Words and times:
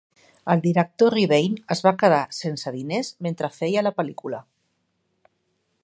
El 0.53 0.61
director 0.61 1.11
Rebane 1.15 1.59
es 1.75 1.83
va 1.87 1.93
quedar 2.03 2.23
sense 2.37 2.73
diners 2.79 3.13
mentre 3.27 3.51
feia 3.59 3.85
la 3.89 3.93
pel·lícula. 4.01 4.41